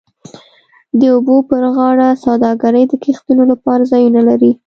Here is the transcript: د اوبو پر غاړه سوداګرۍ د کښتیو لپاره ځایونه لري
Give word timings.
د 0.99 1.01
اوبو 1.13 1.35
پر 1.49 1.63
غاړه 1.75 2.09
سوداګرۍ 2.25 2.83
د 2.87 2.93
کښتیو 3.03 3.43
لپاره 3.51 3.89
ځایونه 3.91 4.21
لري 4.29 4.51